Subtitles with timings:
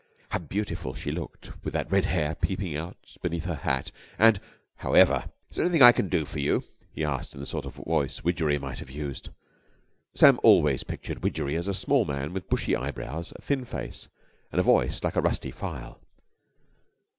[0.29, 4.41] How beautiful she looked, with that red hair peeping out beneath her hat and...
[4.77, 5.29] However!
[5.51, 8.23] "Is there anything I can do for you?" he asked in the sort of voice
[8.23, 9.29] Widgery might have used.
[10.15, 14.07] Sam always pictured Widgery as a small man with bushy eyebrows, a thin face,
[14.51, 15.99] and a voice like a rusty file.